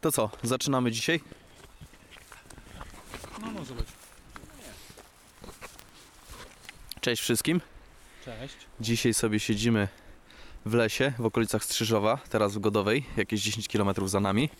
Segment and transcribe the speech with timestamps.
[0.00, 1.20] To co, zaczynamy dzisiaj?
[3.40, 3.86] No może być.
[7.00, 7.60] Cześć wszystkim.
[8.24, 8.56] Cześć.
[8.80, 9.88] Dzisiaj sobie siedzimy
[10.66, 14.50] w lesie w okolicach Strzyżowa, teraz w Godowej, jakieś 10 km za nami.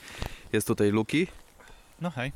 [0.53, 1.27] Jest tutaj Luki.
[2.01, 2.33] No hej.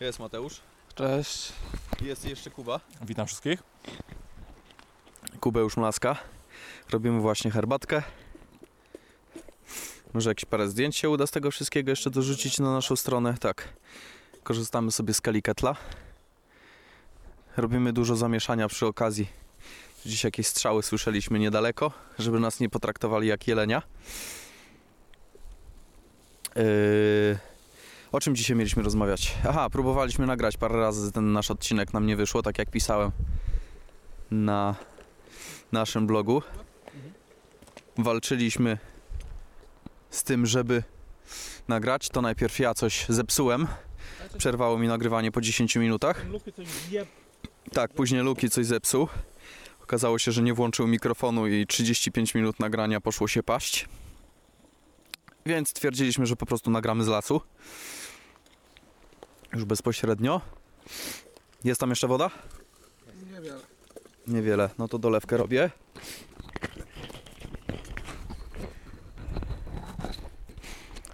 [0.00, 0.60] Jest Mateusz.
[0.94, 1.52] Cześć.
[2.00, 2.80] Jest jeszcze Kuba.
[3.02, 3.62] Witam wszystkich.
[5.40, 6.16] Kubę już mlaska.
[6.90, 8.02] Robimy właśnie herbatkę.
[10.14, 13.34] Może jakieś parę zdjęć się uda z tego wszystkiego jeszcze dorzucić na naszą stronę.
[13.40, 13.68] Tak.
[14.42, 15.76] Korzystamy sobie z Kaliketla.
[17.56, 19.28] Robimy dużo zamieszania przy okazji.
[20.06, 23.82] Dziś jakieś strzały słyszeliśmy niedaleko, żeby nas nie potraktowali jak jelenia.
[26.56, 26.62] Yy...
[28.12, 29.34] O czym dzisiaj mieliśmy rozmawiać?
[29.48, 33.10] Aha, próbowaliśmy nagrać parę razy ten nasz odcinek, nam nie wyszło, tak jak pisałem
[34.30, 34.74] na
[35.72, 36.42] naszym blogu.
[37.98, 38.78] Walczyliśmy
[40.10, 40.82] z tym, żeby
[41.68, 42.08] nagrać.
[42.08, 43.66] To najpierw ja coś zepsułem.
[44.38, 46.26] Przerwało mi nagrywanie po 10 minutach.
[46.28, 47.06] Luki coś je...
[47.72, 49.08] Tak, później Luki coś zepsuł.
[49.82, 53.88] Okazało się, że nie włączył mikrofonu i 35 minut nagrania poszło się paść.
[55.46, 57.40] Więc stwierdziliśmy, że po prostu nagramy z lasu.
[59.52, 60.40] Już bezpośrednio.
[61.64, 62.30] Jest tam jeszcze woda?
[63.32, 63.60] Niewiele.
[64.26, 64.70] Niewiele.
[64.78, 65.70] No to dolewkę robię.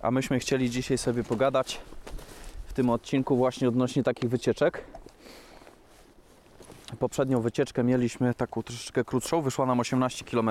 [0.04, 1.80] A myśmy chcieli dzisiaj sobie pogadać
[2.66, 4.84] w tym odcinku właśnie odnośnie takich wycieczek.
[6.98, 10.50] Poprzednią wycieczkę mieliśmy taką troszeczkę krótszą, wyszła nam 18 km.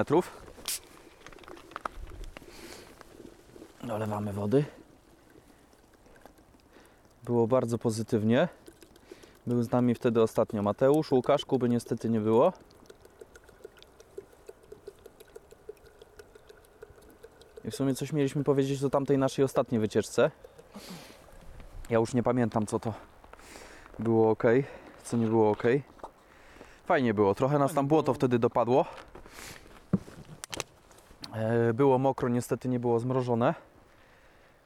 [3.83, 4.65] Dolewamy wody.
[7.23, 8.47] Było bardzo pozytywnie.
[9.47, 12.53] Był z nami wtedy ostatnio Mateusz, Łukasz, Kuby niestety nie było.
[17.65, 20.31] I w sumie coś mieliśmy powiedzieć o tamtej naszej ostatniej wycieczce.
[21.89, 22.93] Ja już nie pamiętam co to
[23.99, 24.43] było ok,
[25.03, 25.63] co nie było ok.
[26.85, 28.85] Fajnie było, trochę nas tam błoto wtedy dopadło.
[31.33, 33.55] E, Było mokro, niestety nie było zmrożone.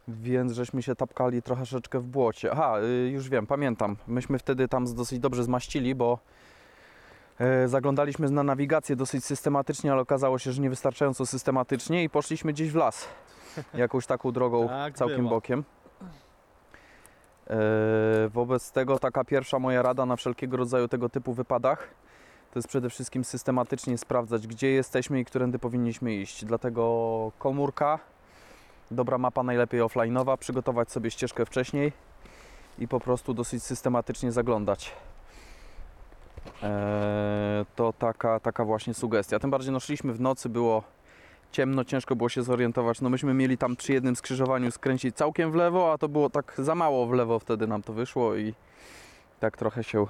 [0.07, 2.51] Więc żeśmy się tapkali troszeczkę w błocie.
[2.51, 3.95] Aha, y, już wiem, pamiętam.
[4.07, 6.19] Myśmy wtedy tam dosyć dobrze zmaścili, bo
[7.65, 12.75] zaglądaliśmy na nawigację dosyć systematycznie, ale okazało się, że niewystarczająco systematycznie i poszliśmy gdzieś w
[12.75, 13.07] las.
[13.73, 15.29] Jakąś taką drogą Tak całkiem było.
[15.29, 15.63] bokiem.
[17.49, 17.55] E,
[18.29, 21.87] wobec tego taka pierwsza moja rada na wszelkiego rodzaju tego typu wypadach
[22.51, 26.45] to jest przede wszystkim systematycznie sprawdzać, gdzie jesteśmy i którędy powinniśmy iść.
[26.45, 27.99] Dlatego komórka,
[28.91, 31.93] dobra mapa najlepiej offline'owa, przygotować sobie ścieżkę wcześniej
[32.79, 34.93] i po prostu dosyć systematycznie zaglądać.
[36.63, 39.39] Eee, to taka, taka właśnie sugestia.
[39.39, 40.83] Tym bardziej no, szliśmy w nocy, było
[41.51, 43.01] ciemno, ciężko było się zorientować.
[43.01, 46.53] No myśmy mieli tam przy jednym skrzyżowaniu skręcić całkiem w lewo, a to było tak
[46.57, 48.53] za mało w lewo wtedy nam to wyszło i
[49.39, 50.05] tak trochę się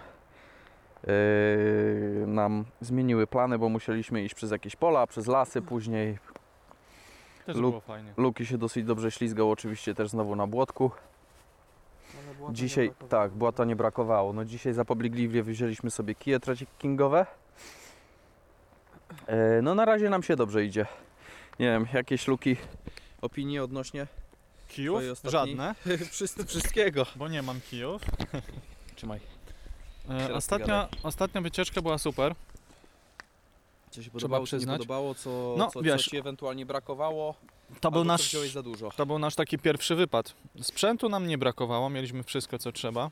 [1.07, 6.17] yy, nam zmieniły plany, bo musieliśmy iść przez jakieś pola, przez lasy później.
[7.45, 8.13] Też Luk- było fajnie.
[8.17, 10.91] Luki się dosyć dobrze ślizgał, oczywiście też znowu na błotku.
[12.51, 14.33] Dzisiaj, tak, błota nie brakowało.
[14.33, 17.25] No dzisiaj zapobiegliwie wzięliśmy sobie kije trekkingowe.
[19.27, 20.85] E, no na razie nam się dobrze idzie.
[21.59, 22.55] Nie wiem, jakieś luki,
[23.21, 24.07] opinie odnośnie
[24.69, 25.01] Kijów?
[25.23, 25.75] Żadne,
[26.11, 27.05] Wszyscy, wszystkiego.
[27.15, 28.01] bo nie mam kijów.
[28.95, 29.19] Trzymaj.
[30.09, 32.35] E, ostatnia, ostatnia wycieczka była super.
[33.91, 34.77] Co się Trzeba podobało, co nie przyznać.
[34.77, 37.35] podobało, co, No, co, wiesz, co Ci ewentualnie brakowało,
[37.81, 38.91] To był, nasz, za dużo.
[38.91, 40.33] to był nasz taki pierwszy wypad.
[40.61, 43.11] Sprzętu nam nie brakowało, mieliśmy wszystko co trzeba.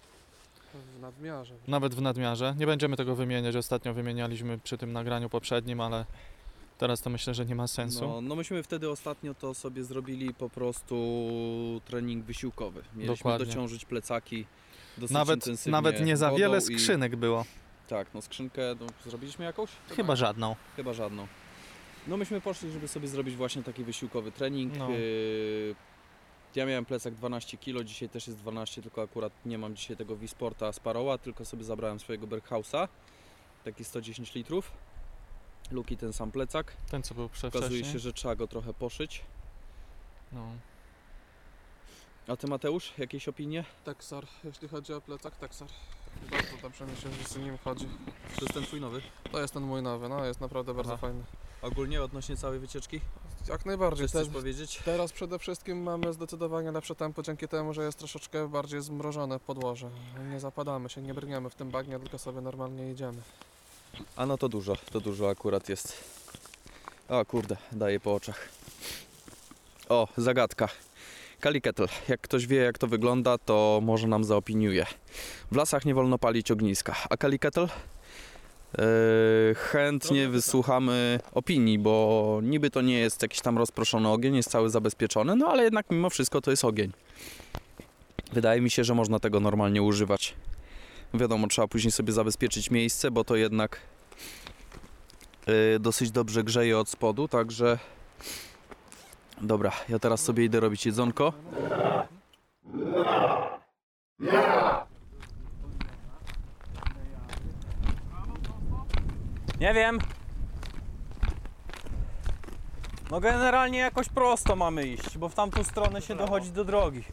[0.98, 1.54] W nadmiarze.
[1.68, 2.56] Nawet w nadmiarze.
[2.58, 6.06] Nie będziemy tego wymieniać, ostatnio wymienialiśmy przy tym nagraniu poprzednim, ale
[6.78, 8.02] teraz to myślę, że nie ma sensu.
[8.08, 10.96] No, no myśmy wtedy ostatnio to sobie zrobili po prostu
[11.86, 12.82] trening wysiłkowy.
[12.96, 13.46] Mieliśmy Dokładnie.
[13.46, 14.46] dociążyć plecaki
[14.98, 17.46] dosyć nawet, intensywnie nawet nie za wiele i- skrzynek było.
[17.88, 19.70] Tak, no skrzynkę no, zrobiliśmy jakąś?
[19.90, 20.56] Chyba żadną.
[20.76, 21.28] Chyba żadną.
[22.07, 24.78] No myśmy poszli, żeby sobie zrobić właśnie taki wysiłkowy trening.
[24.78, 24.90] No.
[24.90, 25.75] Yy,
[26.55, 30.16] Ja miałem plecak 12 kg, dzisiaj też jest 12, tylko akurat nie mam dzisiaj tego
[30.16, 32.87] Wisporta Sparoła, tylko sobie zabrałem swojego Berghausa,
[33.63, 34.72] taki 110 litrów.
[35.72, 36.73] Luki ten sam plecak.
[36.90, 37.84] Ten co był Okazuje wcześniej.
[37.93, 39.22] się, że trzeba go trochę poszyć.
[40.31, 40.47] No.
[42.28, 43.63] A ty Mateusz, jakieś opinie?
[43.84, 45.67] Texar, jeśli chodzi o plecak, Texar.
[46.31, 47.87] Bardzo dobrze mi się z nim chodzi.
[48.35, 49.02] To jest ten twój nowy.
[49.31, 51.02] To jest ten mój nowy, no jest naprawdę bardzo Aha.
[51.02, 51.23] fajny.
[51.61, 53.02] Ogólnie odnośnie całej wycieczki?
[53.49, 54.07] Jak najbardziej.
[54.07, 54.81] Chcesz powiedzieć?
[54.85, 59.90] teraz przede wszystkim mamy zdecydowanie lepsze tempo dzięki temu, że jest troszeczkę bardziej zmrożone podłoże.
[60.31, 63.22] Nie zapadamy się, nie brniemy w tym bagnie, tylko sobie normalnie idziemy.
[64.16, 66.03] A no to dużo, to dużo akurat jest.
[67.09, 68.49] O kurde, daje po oczach.
[69.90, 70.69] O, zagadka.
[71.40, 71.87] Kali Kettle.
[72.07, 74.85] Jak ktoś wie, jak to wygląda, to może nam zaopiniuje.
[75.52, 76.96] W lasach nie wolno palić ogniska.
[77.09, 77.63] A Kali Kettle?
[77.63, 77.95] Yy,
[79.56, 85.36] chętnie wysłuchamy opinii, bo niby to nie jest jakiś tam rozproszony ogień, jest cały zabezpieczony,
[85.36, 86.92] no ale jednak mimo wszystko to jest ogień.
[88.34, 90.36] Wydaje mi się, że można tego normalnie używać.
[91.14, 93.80] Wiadomo, trzeba później sobie zabezpieczyć miejsce, bo to jednak
[95.48, 97.80] yy, dosyć dobrze grzeje od spodu, także
[99.42, 101.34] dobra, ja teraz sobie idę robić jedzonko.
[109.59, 109.99] Nie wiem.
[113.11, 117.03] No generalnie jakoś prosto mamy iść, bo w tamtą stronę się dochodzi do drogi.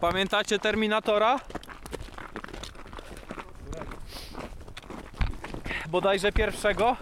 [0.00, 1.38] Pamiętacie Terminatora?
[5.88, 6.96] Bodajże pierwszego?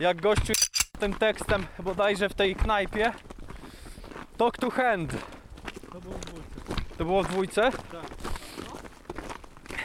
[0.00, 0.52] Jak gościu
[0.98, 3.12] tym tekstem bodajże w tej knajpie
[4.36, 5.16] Talk to hand
[5.94, 6.50] To było w dwójce.
[6.98, 7.70] To było w dwójce?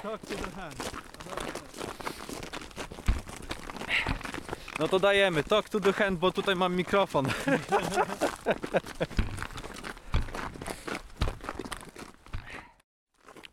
[0.02, 0.92] Tak, to the hand.
[4.80, 5.44] No to dajemy.
[5.44, 7.28] Talk to the hand, bo tutaj mam mikrofon.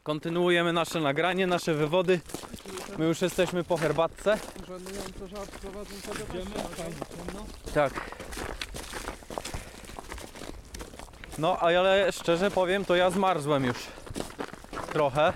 [0.03, 2.21] Kontynuujemy nasze nagranie, nasze wywody.
[2.99, 4.39] My już jesteśmy po herbatce.
[4.69, 7.47] Żenująco żart prowadzącego Idziemy, fajnie, ciemno.
[7.75, 8.16] Tak.
[11.39, 13.77] No, ale szczerze powiem, to ja zmarzłem już.
[14.93, 15.33] Trochę.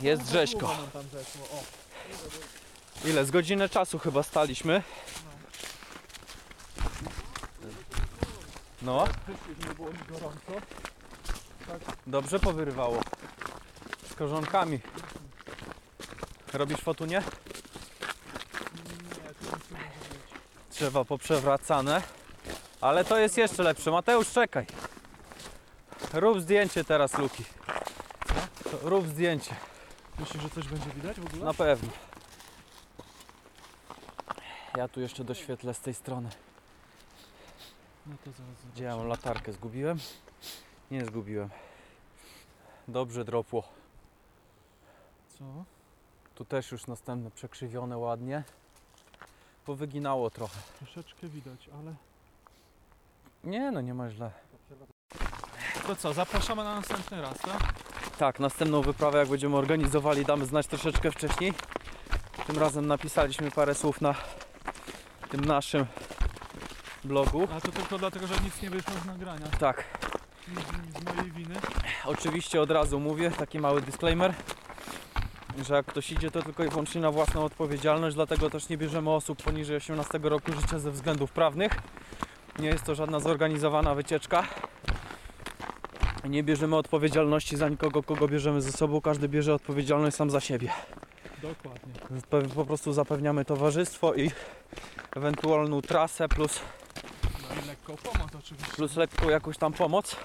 [0.00, 0.28] Jest.
[0.30, 0.76] Rzeźko.
[3.04, 3.24] Ile?
[3.24, 4.82] Z godzinę czasu chyba staliśmy.
[8.82, 9.04] No,
[12.06, 13.00] dobrze powyrywało.
[14.10, 14.80] Z korzonkami.
[16.52, 17.22] Robisz fotunie?
[19.16, 20.26] Nie, tu nic nie może być.
[20.76, 22.02] Drzewa poprzewracane.
[22.80, 23.90] Ale to jest jeszcze lepsze.
[23.90, 24.66] Mateusz, czekaj.
[26.12, 27.44] Rób zdjęcie teraz, Luki.
[28.82, 29.56] Rób zdjęcie.
[30.18, 31.44] Myślisz, że coś będzie widać w ogóle?
[31.44, 31.88] Na pewno.
[34.76, 36.28] Ja tu jeszcze doświetlę z tej strony.
[38.06, 39.52] No to zaraz Gdzie ja mam latarkę?
[39.52, 39.98] Zgubiłem?
[40.90, 41.48] Nie zgubiłem.
[42.88, 43.62] Dobrze dropło.
[45.38, 45.44] Co?
[46.34, 48.42] Tu też już następne przekrzywione ładnie.
[49.66, 50.58] Powyginało trochę.
[50.78, 51.94] Troszeczkę widać, ale...
[53.44, 54.30] Nie no, nie ma źle.
[55.86, 57.74] To co, zapraszamy na następny raz, tak?
[58.18, 61.52] Tak, następną wyprawę jak będziemy organizowali damy znać troszeczkę wcześniej.
[62.46, 64.14] Tym razem napisaliśmy parę słów na
[65.30, 65.86] tym naszym
[67.04, 67.48] blogu.
[67.56, 69.46] A to tylko dlatego, że nic nie wyszło z nagrania.
[69.60, 69.84] Tak,
[70.48, 71.54] Z, z mojej winy.
[72.04, 74.34] oczywiście od razu mówię, taki mały disclaimer,
[75.64, 79.10] że jak ktoś idzie to tylko i wyłącznie na własną odpowiedzialność, dlatego też nie bierzemy
[79.10, 81.72] osób poniżej 18 roku życia ze względów prawnych.
[82.58, 84.44] Nie jest to żadna zorganizowana wycieczka.
[86.28, 89.00] Nie bierzemy odpowiedzialności za nikogo, kogo bierzemy ze sobą.
[89.00, 90.70] Każdy bierze odpowiedzialność sam za siebie.
[91.42, 91.92] Dokładnie.
[92.54, 94.30] Po prostu zapewniamy towarzystwo i
[95.16, 96.60] ewentualną trasę plus,
[97.42, 98.72] No i lekką pomoc oczywiście.
[98.76, 100.16] plus lekką jakąś tam pomoc.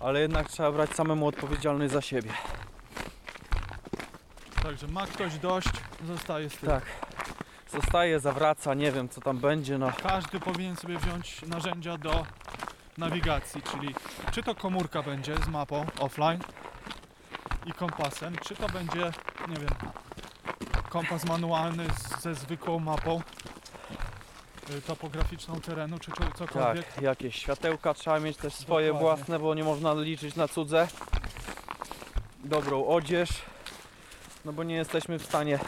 [0.00, 2.30] Ale jednak trzeba brać samemu odpowiedzialność za siebie.
[4.66, 5.68] Także ma ktoś dość,
[6.06, 6.68] zostaje z tym.
[6.68, 6.84] Tak.
[7.72, 9.92] Zostaje, zawraca, nie wiem co tam będzie, no.
[10.02, 12.26] Każdy powinien sobie wziąć narzędzia do
[12.98, 13.94] nawigacji, czyli
[14.32, 16.40] czy to komórka będzie z mapą offline
[17.66, 19.12] i kompasem, czy to będzie,
[19.48, 19.74] nie wiem,
[20.88, 23.22] kompas manualny z, ze zwykłą mapą
[24.70, 26.92] y, topograficzną terenu, czy co- cokolwiek.
[26.92, 29.16] Tak, jakieś światełka trzeba mieć też swoje Dokładnie.
[29.16, 30.88] własne, bo nie można liczyć na cudze.
[32.44, 33.28] Dobrą odzież,
[34.46, 35.58] no bo nie jesteśmy w stanie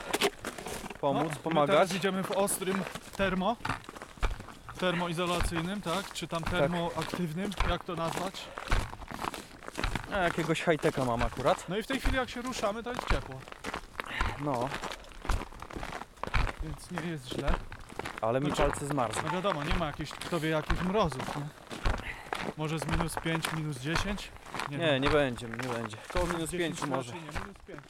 [1.00, 1.76] pomóc, No, pomagać.
[1.76, 2.82] teraz idziemy w ostrym
[3.16, 3.56] termo,
[4.78, 6.12] termoizolacyjnym, tak?
[6.12, 8.44] Czy tam termoaktywnym, jak to nazwać?
[10.12, 11.68] A, jakiegoś high-techa mam akurat.
[11.68, 13.40] No i w tej chwili jak się ruszamy, to jest ciepło,
[14.40, 14.68] No,
[16.62, 17.54] więc nie jest źle.
[18.20, 19.23] ale mi palce zmarzły.
[19.26, 21.42] No wiadomo, nie ma jakichś, kto wie, jakich mrozów, nie?
[22.56, 24.28] Może z minus 5, minus 10?
[24.70, 25.97] Nie, nie będzie, nie będzie.
[26.12, 27.12] Koło minus 10 5 może.
[27.12, 27.80] raczej Nie, minus 5.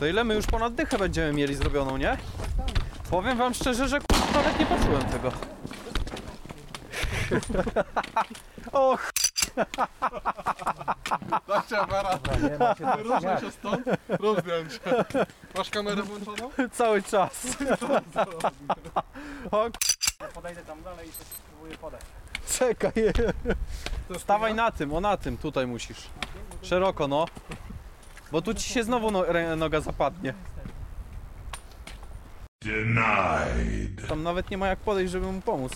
[0.00, 2.16] To ile my już ponad dychę będziemy mieli zrobioną, nie?
[3.10, 3.98] Powiem wam szczerze, że
[4.34, 5.30] nawet nie poczułem tego.
[11.90, 12.18] Wera.
[12.42, 13.84] Nie ma się Ruszaj się stąd.
[14.08, 14.80] Rób zdjęcie.
[15.56, 16.50] Masz kamerę włączoną?
[16.72, 17.42] Cały czas.
[19.50, 19.66] O,
[20.34, 22.00] Podejdę tam dalej i coś spróbuję podać.
[22.58, 22.92] czekaj.
[24.18, 25.98] Stawaj na tym, o na tym, tutaj musisz.
[26.62, 27.26] Szeroko, no.
[28.32, 30.34] Bo tu ci się znowu no, rę- noga zapadnie.
[32.64, 34.08] Denied.
[34.08, 35.72] Tam nawet nie ma jak podejść, żeby mu pomóc.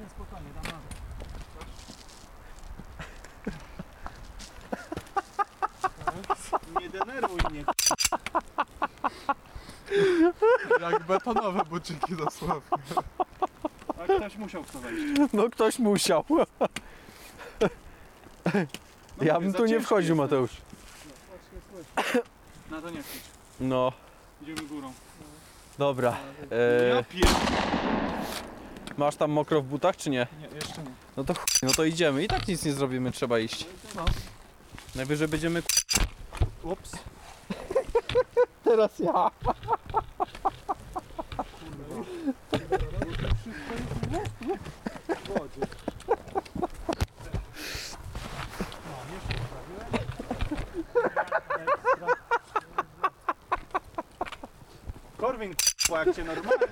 [0.00, 0.76] Nie, spokojnie, dam radę.
[6.80, 7.64] Nie denerwuj mnie.
[10.80, 12.60] Jak betonowe buciki dosłownie.
[14.00, 15.02] A ktoś musiał w to wejść.
[15.32, 16.24] No ktoś musiał.
[19.26, 20.50] Ja bym tu nie wchodził, Mateusz.
[22.70, 23.20] Na to nie wchodź.
[23.60, 23.92] No,
[24.42, 24.92] Idziemy górą.
[25.78, 26.16] dobra.
[26.50, 26.56] Ja
[26.98, 27.28] E, pier...
[28.98, 30.26] masz tam mokro w butach, czy nie?
[30.40, 30.90] Nie, jeszcze nie.
[31.16, 32.24] No to chuj, no to idziemy.
[32.24, 33.66] I tak nic nie zrobimy, trzeba iść.
[33.94, 34.04] No.
[34.94, 35.62] Najwyżej będziemy...
[36.62, 36.92] Ups.
[38.64, 39.30] Teraz ja.
[55.16, 56.66] Korwin, k***a, jak cię normalnie.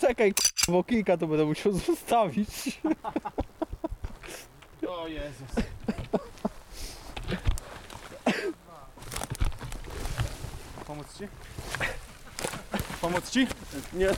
[0.00, 0.34] Czekaj,
[0.68, 2.80] bo kilka to będę musiał zostawić.
[4.88, 5.48] O Jezus.
[10.86, 11.28] Pomóc ci?
[13.00, 13.46] Pomóc ci?
[13.92, 14.08] Nie.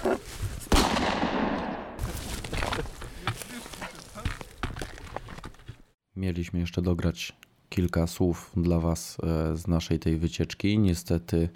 [6.17, 7.33] Mieliśmy jeszcze dograć
[7.81, 10.79] kilka słów dla Was e, z naszej tej wycieczki.
[10.79, 11.49] Niestety,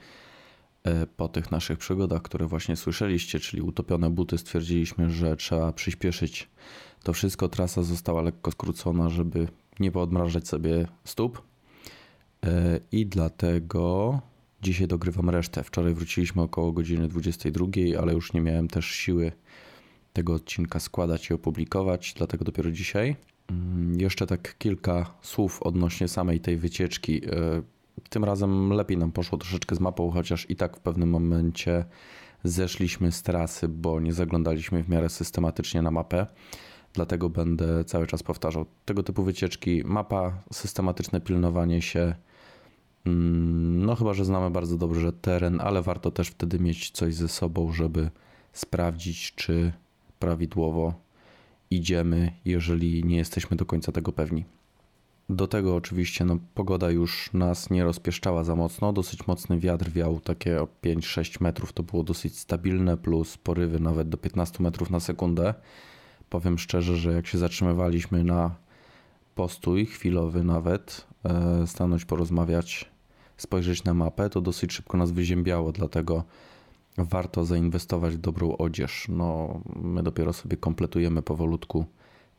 [0.84, 6.48] e, po tych naszych przygodach, które właśnie słyszeliście, czyli utopione buty, stwierdziliśmy, że trzeba przyspieszyć
[7.02, 7.48] to wszystko.
[7.48, 9.48] Trasa została lekko skrócona, żeby
[9.80, 11.42] nie poodmrażać sobie stóp.
[12.46, 14.20] E, I dlatego
[14.62, 15.64] dzisiaj dogrywam resztę.
[15.64, 17.66] Wczoraj wróciliśmy około godziny 22,
[18.00, 19.32] ale już nie miałem też siły
[20.12, 23.16] tego odcinka składać i opublikować, dlatego dopiero dzisiaj.
[23.50, 27.26] Mm, Jeszcze tak kilka słów odnośnie samej tej wycieczki.
[27.26, 27.30] E,
[28.10, 31.84] Tym razem lepiej nam poszło troszeczkę z mapą, chociaż i tak w pewnym momencie
[32.44, 36.26] zeszliśmy z trasy, bo nie zaglądaliśmy w miarę systematycznie na mapę.
[36.92, 39.82] Dlatego będę cały czas powtarzał tego typu wycieczki.
[39.84, 42.14] Mapa, systematyczne pilnowanie się.
[43.06, 47.28] Mm, No, chyba, że znamy bardzo dobrze teren, ale warto też wtedy mieć coś ze
[47.28, 48.10] sobą, żeby
[48.52, 49.72] sprawdzić, czy
[50.18, 51.03] prawidłowo
[51.71, 54.44] idziemy, jeżeli nie jesteśmy do końca tego pewni.
[55.28, 58.92] Do tego oczywiście no, pogoda już nas nie rozpieszczała za mocno.
[58.92, 64.09] Dosyć mocny wiatr wiał, takie o 5-6 metrów to było dosyć stabilne, plus porywy nawet
[64.09, 65.54] do 15 metrów na sekundę.
[66.30, 68.54] Powiem szczerze, że jak się zatrzymywaliśmy na
[69.35, 72.90] postój, chwilowy nawet, e, stanąć porozmawiać,
[73.37, 76.25] spojrzeć na mapę, to dosyć szybko nas wyziębiało, dlatego
[76.98, 79.06] warto zainwestować w dobrą odzież.
[79.08, 81.84] No, my dopiero sobie kompletujemy powolutku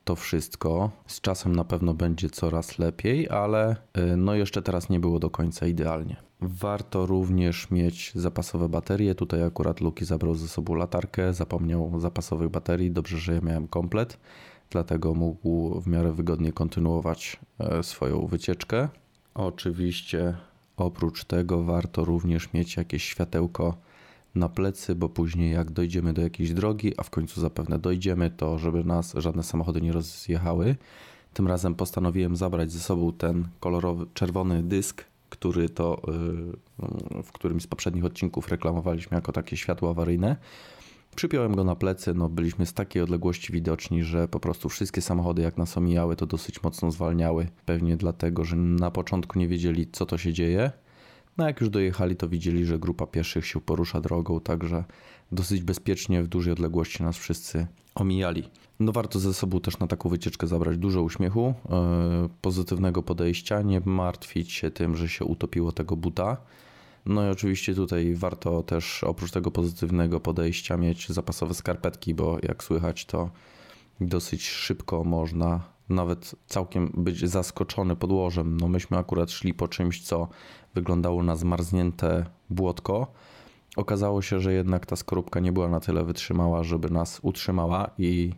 [0.06, 0.92] to wszystko.
[1.08, 5.30] Z czasem na pewno będzie coraz lepiej, ale y, no jeszcze teraz nie było do
[5.30, 6.16] końca idealnie.
[6.42, 9.16] Warto również mieć zapasowe baterie.
[9.16, 12.92] Tutaj akurat Luki zabrał ze sobą latarkę, zapomniał zapasowych baterii.
[12.92, 14.20] Dobrze, że ja miałem komplet,
[14.70, 18.90] dlatego mógł w miarę wygodnie kontynuować e, swoją wycieczkę.
[19.34, 20.38] Oczywiście
[20.78, 23.78] oprócz tego warto również mieć jakieś światełko
[24.36, 28.60] na plecy, bo później jak dojdziemy do jakiejś drogi, a w końcu zapewne dojdziemy, to
[28.60, 30.76] żeby nas żadne samochody nie rozjechały.
[31.34, 36.02] Tym razem postanowiłem zabrać ze sobą ten kolorowy, czerwony dysk, który to
[36.80, 40.36] yy, w którymś z poprzednich odcinków reklamowaliśmy jako takie światło awaryjne.
[41.16, 45.42] Przypiąłem go na plecy, no byliśmy z takiej odległości widoczni, że po prostu wszystkie samochody
[45.42, 47.48] jak nas omijały, to dosyć mocno zwalniały.
[47.66, 50.72] Pewnie dlatego, że na początku nie wiedzieli co to się dzieje.
[51.38, 54.84] No jak już dojechali, to widzieli, że grupa pieszych się porusza drogą, także
[55.32, 58.50] dosyć bezpiecznie w dużej odległości nas wszyscy omijali.
[58.80, 63.82] No warto ze sobą też na taką wycieczkę zabrać dużo uśmiechu, yy, pozytywnego podejścia, nie
[63.86, 66.38] martwić się tym, że się utopiło tego buta.
[67.06, 72.64] No i oczywiście tutaj warto też oprócz tego pozytywnego podejścia mieć zapasowe skarpetki, bo jak
[72.64, 73.30] słychać to
[74.02, 78.58] dosyć szybko można nawet całkiem być zaskoczony podłożem.
[78.58, 80.28] No myśmy akurat szli po czymś, co
[80.74, 83.08] wyglądało na zmarznięte błotko.
[83.76, 88.32] Okazało się, że jednak ta skorupka nie była na tyle wytrzymała, żeby nas utrzymała i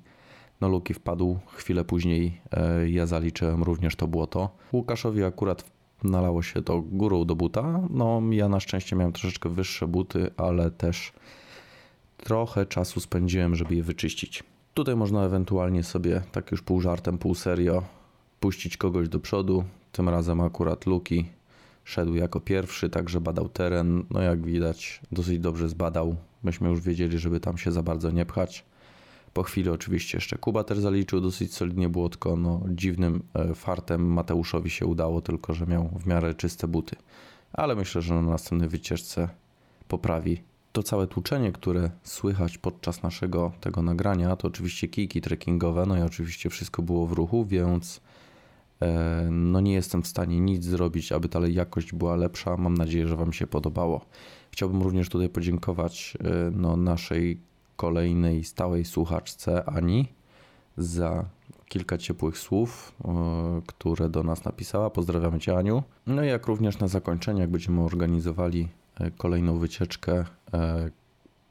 [0.62, 1.40] no Luki wpadł.
[1.54, 4.50] Chwilę później e, ja zaliczyłem również to błoto.
[4.74, 5.66] Łukaszowi akurat
[6.04, 7.82] nalało się to górą do buta.
[7.90, 11.14] No ja na szczęście miałem troszeczkę wyższe buty, ale też
[12.18, 14.44] trochę czasu spędziłem, żeby je wyczyścić.
[14.78, 17.84] Tutaj można ewentualnie sobie, tak już pół żartem, pół serio,
[18.40, 19.64] puścić kogoś do przodu.
[19.92, 21.26] Tym razem akurat Luki
[21.84, 24.06] szedł jako pierwszy, także badał teren.
[24.10, 26.16] No jak widać, dosyć dobrze zbadał.
[26.44, 28.66] Myśmy już wiedzieli, żeby tam się za bardzo nie pchać.
[29.34, 32.36] Po chwili oczywiście jeszcze Kuba też zaliczył dosyć solidnie błotko.
[32.36, 36.96] No, dziwnym e, fartem Mateuszowi się udało, tylko że miał w miarę czyste buty.
[37.54, 39.30] Ale myślę, że na następnej wycieczce
[39.88, 40.42] poprawi.
[40.72, 46.02] To całe tłuczenie, które słychać podczas naszego tego nagrania, to oczywiście kijki trekkingowe, no i
[46.02, 48.02] oczywiście wszystko było w ruchu, więc
[48.82, 52.58] e, no nie jestem w stanie nic zrobić, aby ta jakość była lepsza.
[52.58, 54.06] Mam nadzieję, że Wam się podobało.
[54.52, 57.40] Chciałbym również tutaj podziękować e, no, naszej
[57.76, 60.08] kolejnej stałej słuchaczce Ani
[60.78, 61.26] za
[61.68, 64.90] kilka ciepłych słów, e, które do nas napisała.
[64.90, 65.84] Pozdrawiamy Cię Aniu.
[66.08, 68.68] No i jak również na zakończenie, jak będziemy organizowali
[69.18, 70.26] kolejną wycieczkę,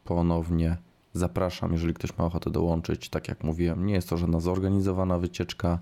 [0.04, 0.76] ponownie
[1.12, 3.08] zapraszam, jeżeli ktoś ma ochotę dołączyć.
[3.08, 5.78] Tak jak mówiłem, nie jest to żadna zorganizowana wycieczka.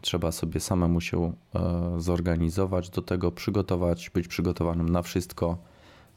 [0.00, 5.58] Trzeba sobie samemu się e, zorganizować, do tego przygotować, być przygotowanym na wszystko.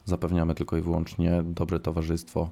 [0.04, 2.50] Zapewniamy tylko i wyłącznie dobre towarzystwo.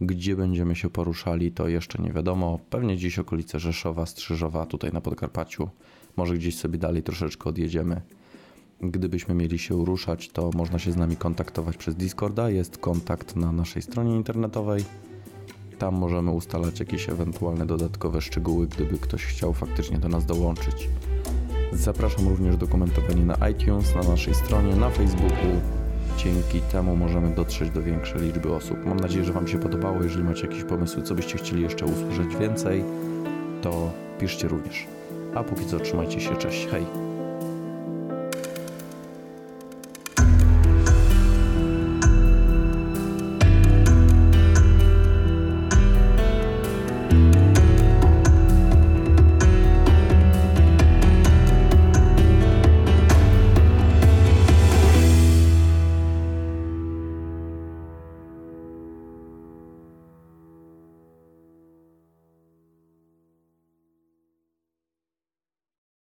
[0.00, 2.58] Gdzie będziemy się poruszali, to jeszcze nie wiadomo.
[2.70, 5.68] Pewnie gdzieś okolice Rzeszowa, Strzyżowa, tutaj na Podkarpaciu.
[6.16, 8.00] Może gdzieś sobie dalej troszeczkę odjedziemy.
[8.82, 12.50] Gdybyśmy mieli się ruszać, to można się z nami kontaktować przez Discorda.
[12.50, 14.84] Jest kontakt na naszej stronie internetowej.
[15.78, 20.88] Tam możemy ustalać jakieś ewentualne dodatkowe szczegóły, gdyby ktoś chciał faktycznie do nas dołączyć.
[21.72, 25.60] Zapraszam również do komentowania na iTunes, na naszej stronie, na Facebooku.
[26.18, 28.86] Dzięki temu możemy dotrzeć do większej liczby osób.
[28.86, 30.02] Mam nadzieję, że Wam się podobało.
[30.02, 32.84] Jeżeli macie jakieś pomysły, co byście chcieli jeszcze usłyszeć więcej,
[33.62, 34.86] to piszcie również.
[35.34, 37.11] A póki co trzymajcie się, cześć, hej!